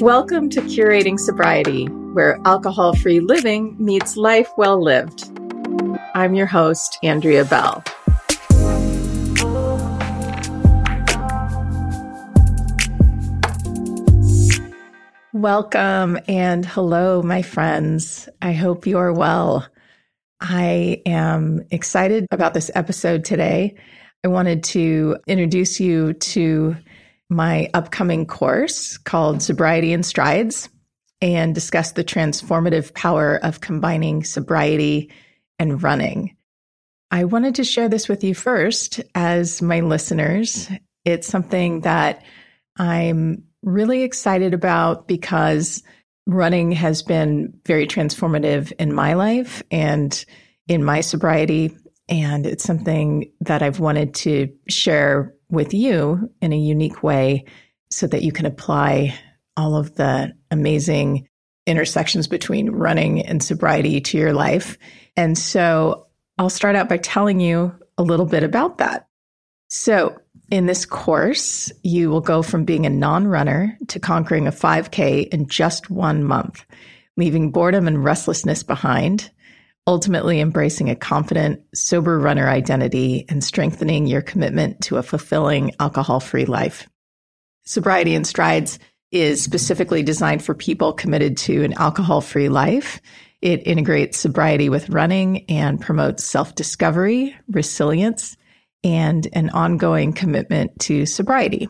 [0.00, 5.30] Welcome to Curating Sobriety, where alcohol free living meets life well lived.
[6.14, 7.84] I'm your host, Andrea Bell.
[15.34, 18.26] Welcome and hello, my friends.
[18.40, 19.68] I hope you are well.
[20.40, 23.74] I am excited about this episode today.
[24.24, 26.74] I wanted to introduce you to
[27.30, 30.68] my upcoming course called Sobriety and Strides
[31.22, 35.10] and discuss the transformative power of combining sobriety
[35.58, 36.36] and running.
[37.10, 40.68] I wanted to share this with you first as my listeners.
[41.04, 42.22] It's something that
[42.76, 45.82] I'm really excited about because
[46.26, 50.24] running has been very transformative in my life and
[50.68, 51.76] in my sobriety.
[52.08, 57.44] And it's something that I've wanted to share with you in a unique way
[57.90, 59.18] so that you can apply
[59.56, 61.28] all of the amazing
[61.66, 64.78] intersections between running and sobriety to your life.
[65.16, 66.06] And so
[66.38, 69.06] I'll start out by telling you a little bit about that.
[69.68, 70.18] So,
[70.50, 75.28] in this course, you will go from being a non runner to conquering a 5K
[75.28, 76.64] in just one month,
[77.16, 79.30] leaving boredom and restlessness behind,
[79.90, 86.20] ultimately embracing a confident, sober runner identity and strengthening your commitment to a fulfilling alcohol
[86.20, 86.88] free life.
[87.64, 88.78] Sobriety and Strides
[89.10, 93.00] is specifically designed for people committed to an alcohol free life.
[93.42, 98.36] It integrates sobriety with running and promotes self discovery, resilience,
[98.84, 101.68] and an ongoing commitment to sobriety.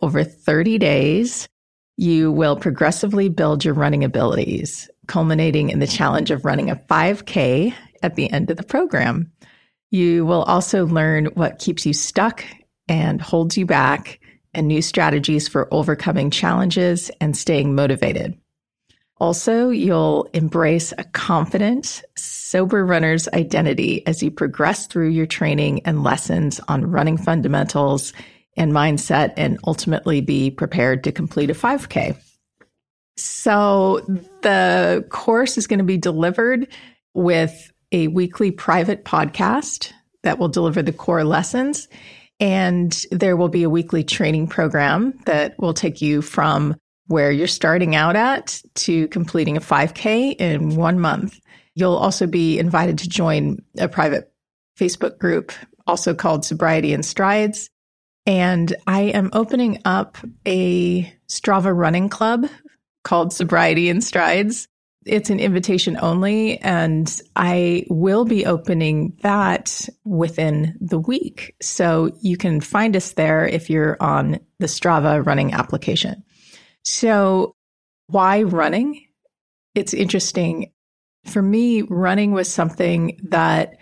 [0.00, 1.48] Over 30 days,
[1.96, 7.74] you will progressively build your running abilities, culminating in the challenge of running a 5K
[8.02, 9.32] at the end of the program.
[9.90, 12.44] You will also learn what keeps you stuck
[12.88, 14.20] and holds you back,
[14.54, 18.38] and new strategies for overcoming challenges and staying motivated.
[19.20, 26.02] Also, you'll embrace a confident, sober runner's identity as you progress through your training and
[26.02, 28.12] lessons on running fundamentals
[28.56, 32.16] and mindset, and ultimately be prepared to complete a 5K.
[33.18, 34.00] So,
[34.42, 36.68] the course is going to be delivered
[37.14, 39.92] with a weekly private podcast
[40.22, 41.88] that will deliver the core lessons.
[42.40, 46.76] And there will be a weekly training program that will take you from
[47.08, 51.40] where you're starting out at to completing a 5K in one month.
[51.74, 54.32] You'll also be invited to join a private
[54.78, 55.52] Facebook group,
[55.86, 57.70] also called Sobriety and Strides.
[58.26, 62.46] And I am opening up a Strava running club
[63.08, 64.68] called Sobriety and Strides.
[65.06, 71.56] It's an invitation only, and I will be opening that within the week.
[71.62, 76.22] So you can find us there if you're on the Strava running application.
[76.84, 77.54] So,
[78.08, 79.06] why running?
[79.74, 80.72] It's interesting.
[81.24, 83.78] For me, running was something that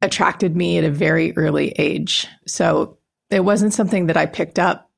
[0.00, 2.26] attracted me at a very early age.
[2.46, 2.96] So,
[3.28, 4.89] it wasn't something that I picked up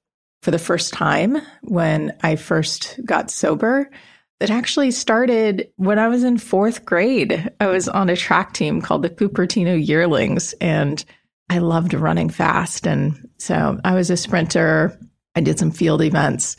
[0.43, 3.89] for the first time when I first got sober.
[4.41, 7.51] It actually started when I was in fourth grade.
[7.61, 11.03] I was on a track team called the Cupertino Yearlings, and
[11.49, 12.87] I loved running fast.
[12.87, 14.99] And so I was a sprinter.
[15.37, 16.57] I did some field events.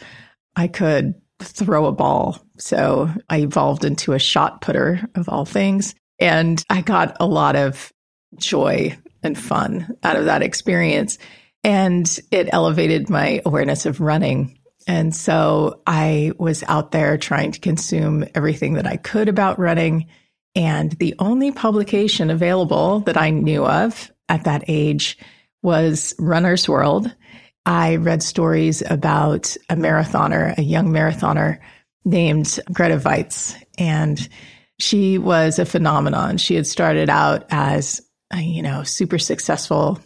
[0.56, 2.40] I could throw a ball.
[2.58, 5.94] So I evolved into a shot putter of all things.
[6.20, 7.92] And I got a lot of
[8.38, 11.18] joy and fun out of that experience.
[11.64, 14.60] And it elevated my awareness of running.
[14.86, 20.08] And so I was out there trying to consume everything that I could about running.
[20.56, 25.18] And the only publication available that I knew of at that age
[25.62, 27.14] was Runner's World.
[27.66, 31.60] I read stories about a marathoner, a young marathoner
[32.04, 34.28] named Grete Waitz, and
[34.80, 36.38] she was a phenomenon.
[36.38, 38.02] She had started out as
[38.34, 40.00] a, you know, super successful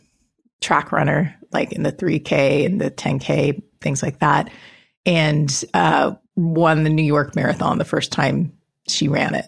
[0.61, 4.49] track runner, like in the 3K and the 10K, things like that,
[5.05, 8.53] and uh, won the New York Marathon the first time
[8.87, 9.45] she ran it.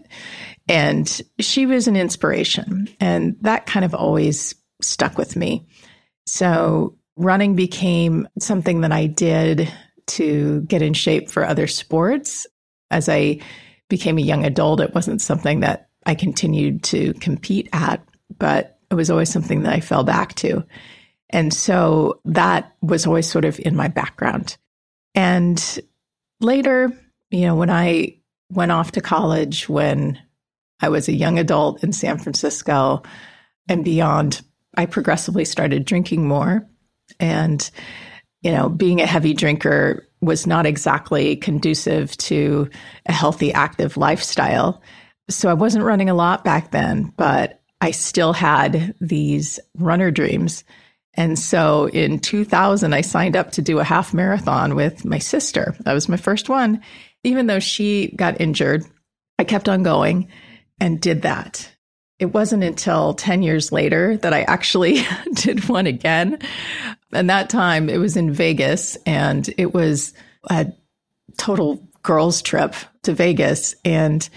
[0.68, 5.68] And she was an inspiration, and that kind of always stuck with me.
[6.26, 9.72] So running became something that I did
[10.08, 12.48] to get in shape for other sports.
[12.92, 13.40] As I
[13.90, 18.04] became a young adult, it wasn't something that I continued to compete at,
[18.38, 20.66] but it was always something that I fell back to.
[21.30, 24.58] And so that was always sort of in my background.
[25.16, 25.80] And
[26.40, 26.92] later,
[27.30, 28.18] you know, when I
[28.52, 30.20] went off to college, when
[30.82, 33.04] I was a young adult in San Francisco
[33.68, 34.42] and beyond,
[34.76, 36.68] I progressively started drinking more
[37.20, 37.70] and,
[38.42, 42.70] you know, being a heavy drinker was not exactly conducive to
[43.06, 44.82] a healthy, active lifestyle.
[45.30, 50.64] So I wasn't running a lot back then, but I still had these runner dreams.
[51.20, 55.76] And so in 2000, I signed up to do a half marathon with my sister.
[55.82, 56.82] That was my first one.
[57.26, 58.86] Even though she got injured,
[59.38, 60.30] I kept on going
[60.80, 61.70] and did that.
[62.20, 65.02] It wasn't until 10 years later that I actually
[65.34, 66.40] did one again.
[67.12, 70.14] And that time it was in Vegas and it was
[70.50, 70.68] a
[71.38, 73.76] total girls trip to Vegas.
[73.84, 74.28] And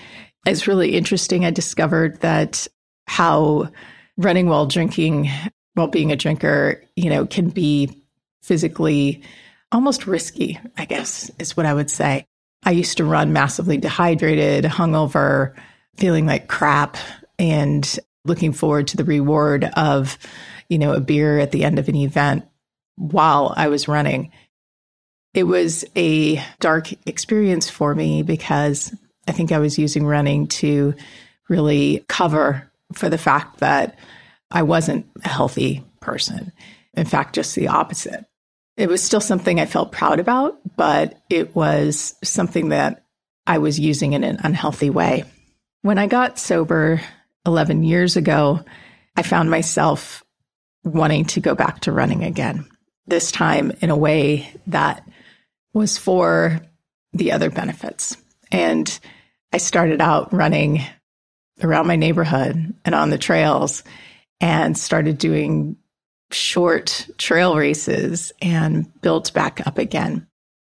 [0.46, 1.44] it's really interesting.
[1.44, 2.67] I discovered that
[3.06, 3.70] how
[4.17, 5.31] running while drinking,
[5.74, 8.02] while being a drinker, you know, can be
[8.42, 9.22] physically
[9.70, 12.26] almost risky, I guess is what I would say.
[12.64, 15.54] I used to run massively dehydrated, hungover,
[15.96, 16.96] feeling like crap
[17.38, 20.19] and looking forward to the reward of,
[20.69, 22.46] you know, a beer at the end of an event
[22.96, 24.30] while I was running.
[25.34, 28.94] It was a dark experience for me because
[29.26, 30.94] I think I was using running to
[31.48, 33.98] really cover for the fact that
[34.52, 36.52] I wasn't a healthy person.
[36.94, 38.25] In fact, just the opposite.
[38.76, 43.04] It was still something I felt proud about, but it was something that
[43.46, 45.25] I was using in an unhealthy way.
[45.82, 47.00] When I got sober
[47.46, 48.60] 11 years ago,
[49.16, 50.25] I found myself
[50.84, 52.66] wanting to go back to running again,
[53.06, 55.06] this time in a way that
[55.75, 56.60] was for
[57.12, 58.16] the other benefits.
[58.50, 58.98] And
[59.52, 60.82] I started out running
[61.62, 63.82] around my neighborhood and on the trails
[64.42, 65.76] and started doing
[66.32, 70.26] short trail races and built back up again.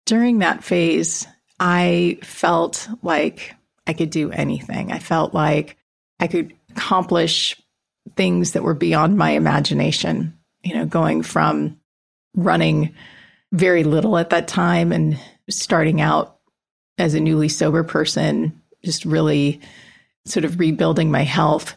[0.06, 1.26] During that phase,
[1.58, 3.54] I felt like
[3.86, 4.92] I could do anything.
[4.92, 5.76] I felt like
[6.20, 7.60] I could accomplish
[8.14, 11.80] things that were beyond my imagination, you know, going from
[12.36, 12.94] running
[13.52, 15.18] very little at that time and
[15.50, 16.38] starting out
[16.98, 19.60] as a newly sober person, just really
[20.24, 21.76] sort of rebuilding my health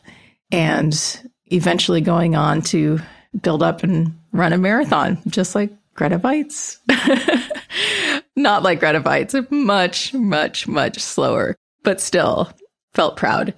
[0.51, 1.21] and
[1.51, 3.00] eventually going on to
[3.42, 6.78] build up and run a marathon, just like Grete Waitz.
[8.36, 12.51] Not like Grete Waitz, much, much, much slower, but still
[12.94, 13.54] felt proud.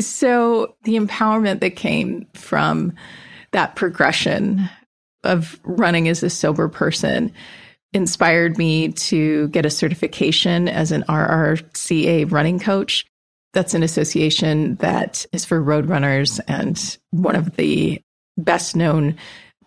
[0.00, 2.94] So the empowerment that came from
[3.52, 4.68] that progression
[5.24, 7.32] of running as a sober person
[7.92, 13.04] inspired me to get a certification as an RRCA running coach.
[13.52, 18.00] That's an association that is for road runners and one of the
[18.36, 19.16] best known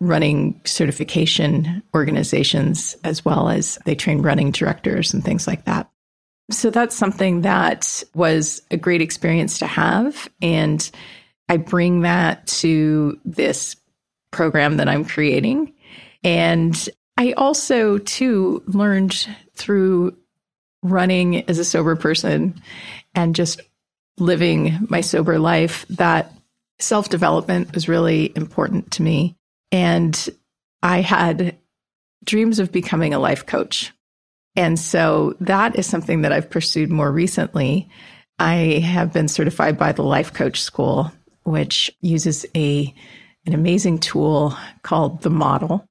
[0.00, 5.90] running certification organizations, as well as they train running directors and things like that.
[6.50, 10.28] So that's something that was a great experience to have.
[10.42, 10.90] And
[11.48, 13.76] I bring that to this
[14.30, 15.72] program that I'm creating.
[16.22, 20.16] And I also, too, learned through
[20.82, 22.60] running as a sober person
[23.14, 23.60] and just
[24.18, 26.32] living my sober life that
[26.78, 29.36] self development was really important to me.
[29.72, 30.28] And
[30.82, 31.56] I had
[32.24, 33.92] dreams of becoming a life coach.
[34.56, 37.88] And so that is something that I've pursued more recently.
[38.38, 41.12] I have been certified by the Life Coach School,
[41.42, 42.94] which uses a
[43.46, 45.84] an amazing tool called the model.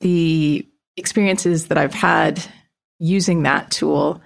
[0.00, 0.66] The
[0.96, 2.44] experiences that I've had
[2.98, 4.20] using that tool,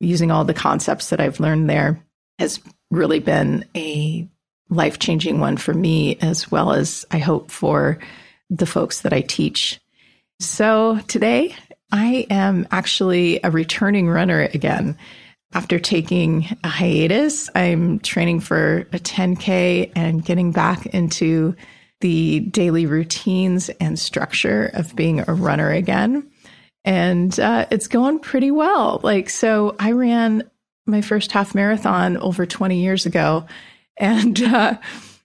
[0.00, 2.04] using all the concepts that I've learned there,
[2.38, 4.28] has really been a
[4.70, 7.98] life changing one for me, as well as I hope for
[8.50, 9.80] the folks that I teach.
[10.40, 11.54] So today
[11.90, 14.96] I am actually a returning runner again.
[15.54, 21.56] After taking a hiatus, I'm training for a 10K and getting back into
[22.00, 26.30] the daily routines and structure of being a runner again.
[26.84, 29.00] And uh, it's going pretty well.
[29.02, 30.48] Like, so I ran
[30.88, 33.46] my first half marathon over 20 years ago,
[33.96, 34.78] and uh,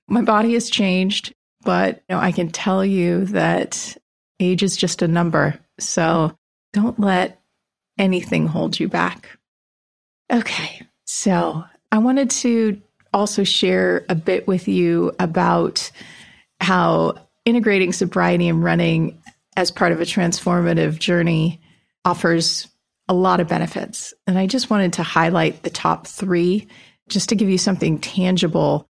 [0.07, 1.33] my body has changed.
[1.63, 3.97] But you know, I can tell you that
[4.39, 5.57] age is just a number.
[5.79, 6.37] So
[6.73, 7.41] don't let
[7.97, 9.37] anything hold you back.
[10.31, 12.81] Okay, so I wanted to
[13.13, 15.91] also share a bit with you about
[16.59, 17.15] how
[17.45, 19.21] integrating sobriety and running
[19.55, 21.61] as part of a transformative journey
[22.05, 22.67] offers
[23.07, 24.13] a lot of benefits.
[24.27, 26.67] And I just wanted to highlight the top three
[27.09, 28.87] just to give you something tangible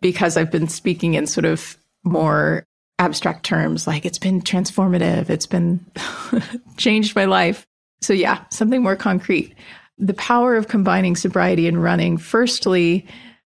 [0.00, 2.64] because I've been speaking in sort of more
[2.98, 5.84] abstract terms like it's been transformative, it's been
[6.76, 7.66] changed my life.
[8.00, 9.54] So, yeah, something more concrete.
[9.98, 12.18] The power of combining sobriety and running.
[12.18, 13.06] Firstly,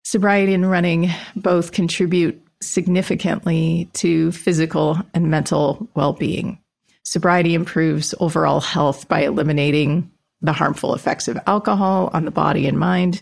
[0.04, 6.61] sobriety and running both contribute significantly to physical and mental well being.
[7.04, 12.78] Sobriety improves overall health by eliminating the harmful effects of alcohol on the body and
[12.78, 13.22] mind.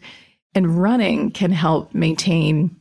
[0.55, 2.75] And running can help maintain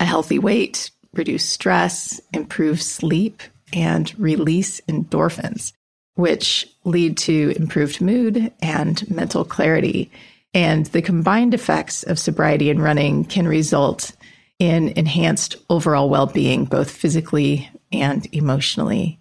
[0.00, 5.72] a healthy weight, reduce stress, improve sleep, and release endorphins,
[6.14, 10.10] which lead to improved mood and mental clarity.
[10.54, 14.12] And the combined effects of sobriety and running can result
[14.58, 19.18] in enhanced overall well being, both physically and emotionally.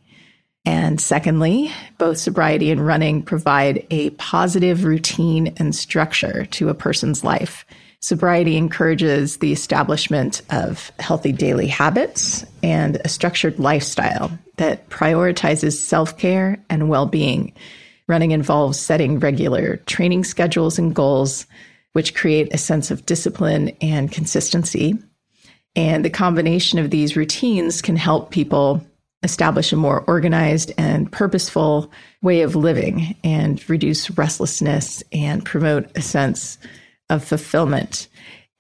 [0.66, 7.24] And secondly, both sobriety and running provide a positive routine and structure to a person's
[7.24, 7.66] life.
[8.00, 16.18] Sobriety encourages the establishment of healthy daily habits and a structured lifestyle that prioritizes self
[16.18, 17.54] care and well being.
[18.08, 21.46] Running involves setting regular training schedules and goals,
[21.94, 24.98] which create a sense of discipline and consistency.
[25.76, 28.86] And the combination of these routines can help people
[29.24, 36.02] establish a more organized and purposeful way of living and reduce restlessness and promote a
[36.02, 36.58] sense
[37.10, 38.08] of fulfillment.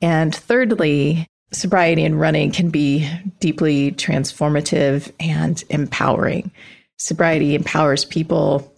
[0.01, 6.51] And thirdly, sobriety and running can be deeply transformative and empowering.
[6.97, 8.71] Sobriety empowers people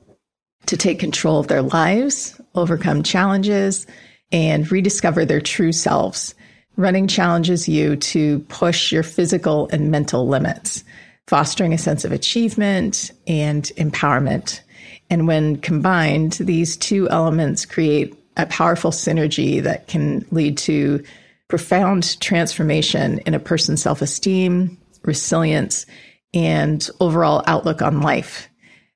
[0.66, 3.86] to take control of their lives, overcome challenges,
[4.32, 6.34] and rediscover their true selves.
[6.78, 10.84] Running challenges you to push your physical and mental limits
[11.28, 14.62] fostering a sense of achievement and empowerment.
[15.10, 21.04] And when combined, these two elements create a powerful synergy that can lead to
[21.48, 25.86] profound transformation in a person's self esteem, resilience,
[26.34, 28.50] and overall outlook on life.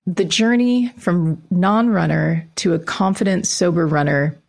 [0.05, 4.41] The journey from non runner to a confident, sober runner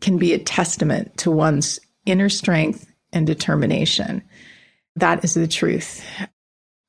[0.00, 4.22] can be a testament to one's inner strength and determination.
[4.96, 6.04] That is the truth.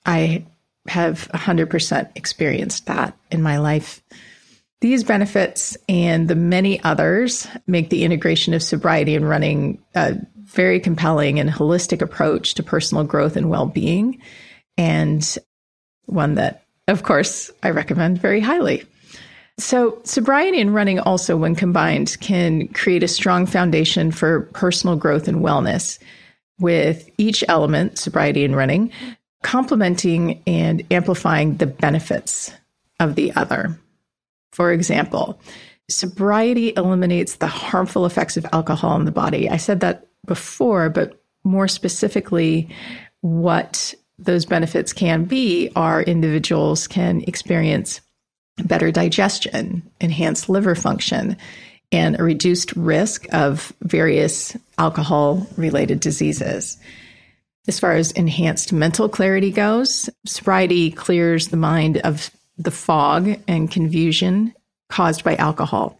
[0.05, 0.45] I
[0.87, 4.01] have 100% experienced that in my life.
[4.81, 10.79] These benefits and the many others make the integration of sobriety and running a very
[10.79, 14.19] compelling and holistic approach to personal growth and well being,
[14.77, 15.37] and
[16.05, 18.83] one that, of course, I recommend very highly.
[19.59, 25.27] So, sobriety and running also, when combined, can create a strong foundation for personal growth
[25.27, 25.99] and wellness.
[26.59, 28.91] With each element, sobriety and running,
[29.43, 32.51] complementing and amplifying the benefits
[32.99, 33.77] of the other.
[34.51, 35.39] For example,
[35.89, 39.49] sobriety eliminates the harmful effects of alcohol in the body.
[39.49, 42.69] I said that before, but more specifically,
[43.21, 48.01] what those benefits can be are individuals can experience
[48.63, 51.37] better digestion, enhanced liver function,
[51.91, 56.77] and a reduced risk of various alcohol related diseases.
[57.71, 63.71] As far as enhanced mental clarity goes, sobriety clears the mind of the fog and
[63.71, 64.53] confusion
[64.89, 65.97] caused by alcohol.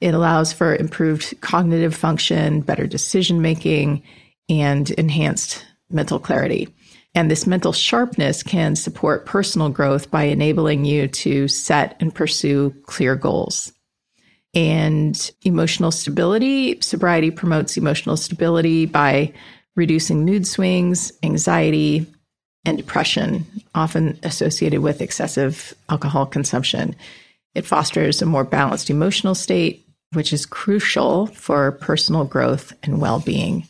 [0.00, 4.02] It allows for improved cognitive function, better decision making,
[4.48, 6.74] and enhanced mental clarity.
[7.14, 12.74] And this mental sharpness can support personal growth by enabling you to set and pursue
[12.86, 13.74] clear goals.
[14.54, 19.34] And emotional stability, sobriety promotes emotional stability by
[19.80, 22.06] reducing mood swings, anxiety,
[22.66, 26.94] and depression, often associated with excessive alcohol consumption.
[27.54, 33.20] It fosters a more balanced emotional state, which is crucial for personal growth and well
[33.20, 33.66] being.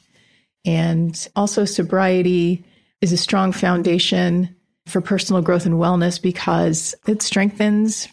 [0.65, 2.65] And also, sobriety
[3.01, 4.55] is a strong foundation
[4.89, 8.09] for personal growth and wellness because it strengthens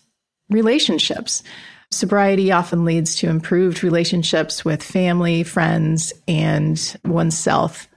[0.50, 1.42] relationships.
[1.92, 7.88] Sobriety often leads to improved relationships with family, friends, and oneself.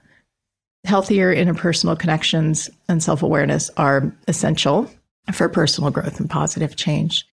[0.85, 4.89] Healthier interpersonal connections and self awareness are essential
[5.33, 7.27] for personal growth and positive change.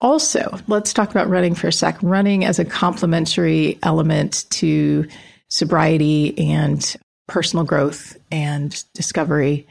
[0.00, 1.96] Also, let's talk about running for a sec.
[2.02, 5.08] Running as a complementary element to
[5.48, 6.96] sobriety and
[7.26, 9.66] personal growth and discovery.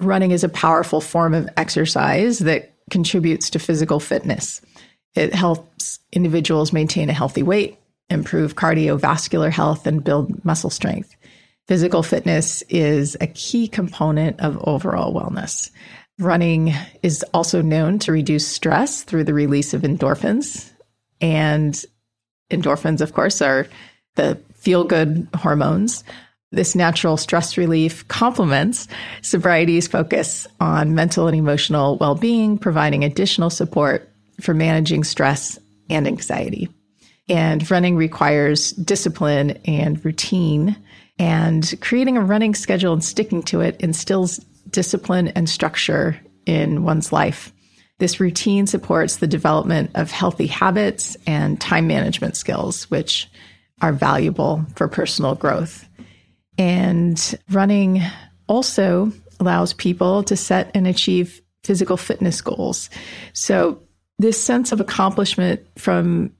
[0.00, 4.62] Running is a powerful form of exercise that contributes to physical fitness.
[5.14, 7.78] It helps individuals maintain a healthy weight,
[8.10, 11.14] improve cardiovascular health, and build muscle strength.
[11.66, 15.70] Physical fitness is a key component of overall wellness.
[16.18, 16.72] Running
[17.02, 20.70] is also known to reduce stress through the release of endorphins.
[21.20, 21.84] And
[22.50, 23.68] endorphins, of course, are
[24.14, 26.04] the feel good hormones.
[26.50, 28.88] This natural stress relief complements
[29.20, 34.08] sobriety's focus on mental and emotional well being, providing additional support
[34.40, 35.58] for managing stress
[35.90, 36.68] and anxiety.
[37.28, 40.76] And running requires discipline and routine.
[41.18, 44.38] And creating a running schedule and sticking to it instills
[44.70, 47.52] discipline and structure in one's life.
[47.98, 53.28] This routine supports the development of healthy habits and time management skills, which
[53.82, 55.88] are valuable for personal growth.
[56.56, 58.02] And running
[58.48, 62.88] also allows people to set and achieve physical fitness goals.
[63.32, 63.82] So,
[64.18, 66.32] this sense of accomplishment from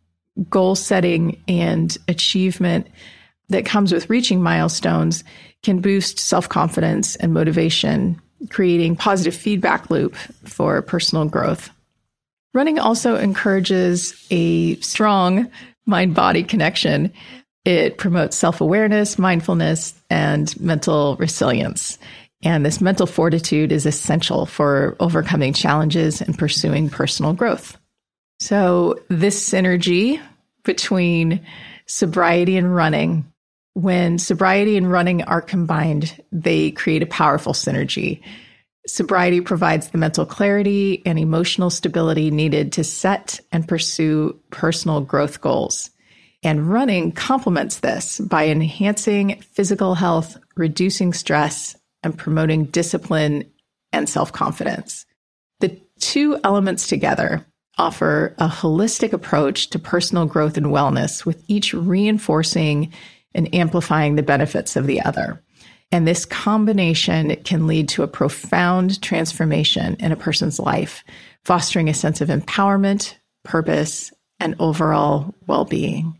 [0.50, 2.86] goal setting and achievement
[3.48, 5.24] that comes with reaching milestones
[5.62, 8.20] can boost self confidence and motivation,
[8.50, 11.70] creating positive feedback loop for personal growth.
[12.54, 15.50] Running also encourages a strong
[15.86, 17.12] mind body connection.
[17.64, 21.98] It promotes self awareness, mindfulness, and mental resilience.
[22.42, 27.76] And this mental fortitude is essential for overcoming challenges and pursuing personal growth.
[28.40, 30.20] So, this synergy
[30.62, 31.44] between
[31.86, 33.32] sobriety and running,
[33.74, 38.22] when sobriety and running are combined, they create a powerful synergy.
[38.86, 45.40] Sobriety provides the mental clarity and emotional stability needed to set and pursue personal growth
[45.40, 45.90] goals.
[46.42, 53.50] And running complements this by enhancing physical health, reducing stress, and promoting discipline
[53.92, 55.06] and self confidence.
[55.60, 57.46] The two elements together
[57.78, 62.92] offer a holistic approach to personal growth and wellness, with each reinforcing
[63.34, 65.42] and amplifying the benefits of the other.
[65.90, 71.02] And this combination can lead to a profound transformation in a person's life,
[71.44, 73.14] fostering a sense of empowerment,
[73.44, 76.18] purpose, and overall well being.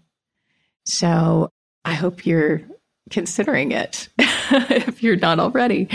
[0.84, 1.50] So
[1.84, 2.62] I hope you're
[3.10, 5.88] considering it if you're not already.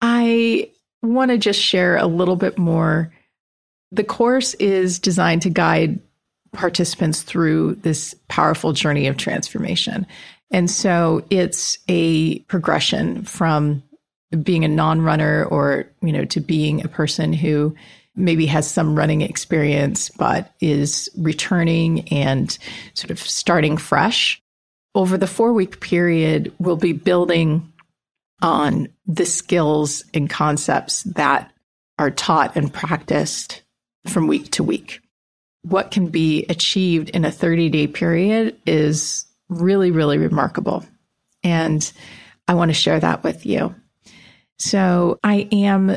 [0.00, 0.70] I
[1.02, 3.12] want to just share a little bit more.
[3.92, 5.98] The course is designed to guide
[6.52, 10.06] participants through this powerful journey of transformation.
[10.50, 13.82] And so it's a progression from
[14.42, 17.74] being a non-runner or, you know, to being a person who
[18.14, 22.58] maybe has some running experience but is returning and
[22.94, 24.42] sort of starting fresh.
[24.98, 27.72] Over the 4-week period, we'll be building
[28.42, 31.52] on the skills and concepts that
[32.00, 33.62] are taught and practiced
[34.08, 35.00] from week to week.
[35.62, 40.84] What can be achieved in a 30 day period is really, really remarkable.
[41.44, 41.92] And
[42.48, 43.76] I want to share that with you.
[44.58, 45.96] So I am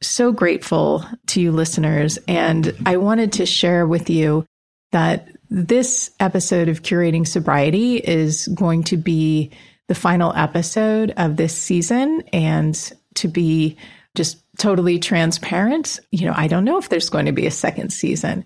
[0.00, 2.18] so grateful to you listeners.
[2.26, 4.46] And I wanted to share with you
[4.90, 9.50] that this episode of Curating Sobriety is going to be
[9.88, 12.22] the final episode of this season.
[12.32, 13.76] And to be
[14.14, 17.92] just totally transparent, you know, I don't know if there's going to be a second
[17.92, 18.44] season,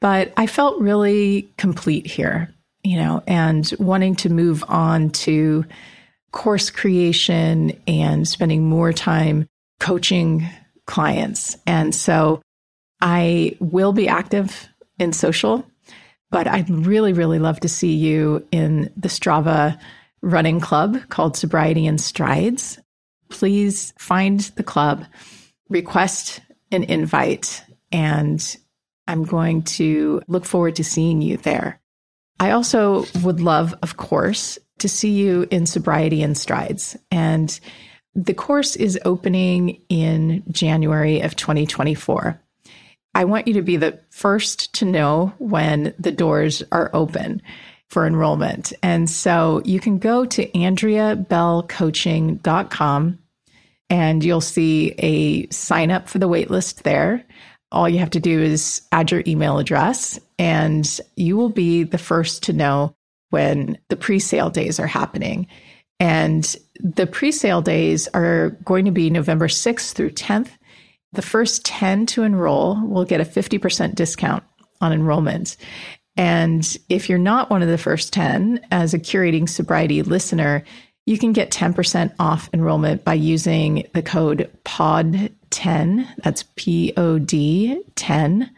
[0.00, 5.64] but I felt really complete here you know, and wanting to move on to
[6.32, 9.46] course creation and spending more time
[9.80, 10.48] coaching
[10.86, 11.56] clients.
[11.66, 12.40] And so
[13.00, 15.64] I will be active in social,
[16.30, 19.78] but I'd really, really love to see you in the Strava
[20.22, 22.78] running club called Sobriety and Strides.
[23.30, 25.04] Please find the club,
[25.68, 26.40] request
[26.70, 28.56] an invite, and
[29.08, 31.80] I'm going to look forward to seeing you there.
[32.38, 36.96] I also would love, of course, to see you in Sobriety and Strides.
[37.10, 37.58] And
[38.14, 42.40] the course is opening in January of 2024.
[43.14, 47.42] I want you to be the first to know when the doors are open
[47.88, 48.72] for enrollment.
[48.82, 53.18] And so you can go to AndreaBellCoaching.com
[53.92, 57.26] and you'll see a sign up for the waitlist there
[57.72, 61.98] all you have to do is add your email address and you will be the
[61.98, 62.94] first to know
[63.30, 65.46] when the pre-sale days are happening.
[66.00, 70.48] And the pre-sale days are going to be November 6th through 10th.
[71.12, 74.44] The first 10 to enroll will get a 50% discount
[74.80, 75.56] on enrollment.
[76.16, 80.64] And if you're not one of the first 10 as a curating sobriety listener,
[81.06, 86.06] you can get 10% off enrollment by using the code POD10.
[86.22, 88.50] That's P O D 10.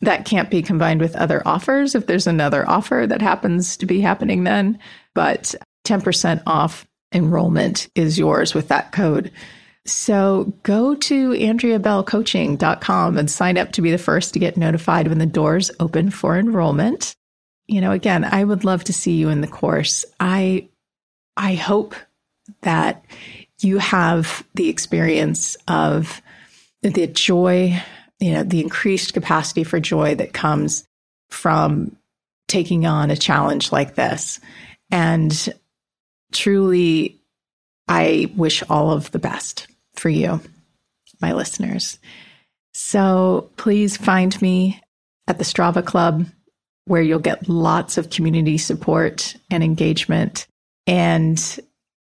[0.00, 4.00] That can't be combined with other offers if there's another offer that happens to be
[4.00, 4.78] happening then.
[5.14, 5.54] But
[5.86, 9.30] 10% off enrollment is yours with that code.
[9.90, 15.18] So go to AndreaBellCoaching.com and sign up to be the first to get notified when
[15.18, 17.14] the doors open for enrollment.
[17.66, 20.04] You know, again, I would love to see you in the course.
[20.18, 20.68] I
[21.36, 21.94] I hope
[22.62, 23.04] that
[23.60, 26.20] you have the experience of
[26.82, 27.80] the joy,
[28.18, 30.84] you know, the increased capacity for joy that comes
[31.30, 31.96] from
[32.48, 34.40] taking on a challenge like this.
[34.90, 35.54] And
[36.32, 37.20] truly,
[37.86, 39.68] I wish all of the best
[40.00, 40.40] for you,
[41.20, 41.98] my listeners.
[42.72, 44.80] So please find me
[45.26, 46.26] at the Strava Club,
[46.86, 50.46] where you'll get lots of community support and engagement.
[50.86, 51.60] And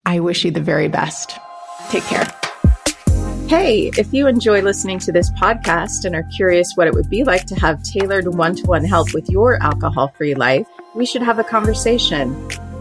[0.05, 1.37] I wish you the very best.
[1.89, 2.31] Take care.
[3.47, 7.23] Hey, if you enjoy listening to this podcast and are curious what it would be
[7.23, 11.21] like to have tailored one to one help with your alcohol free life, we should
[11.21, 12.33] have a conversation.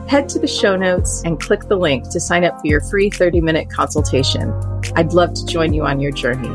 [0.08, 3.08] Head to the show notes and click the link to sign up for your free
[3.08, 4.52] 30 minute consultation.
[4.96, 6.52] I'd love to join you on your journey.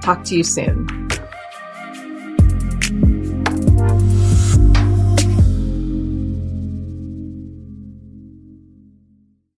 [0.00, 1.07] Talk to you soon.